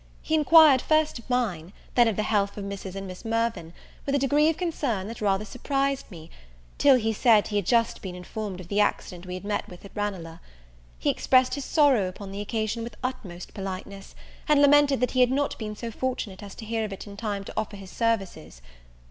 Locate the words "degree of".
4.17-4.57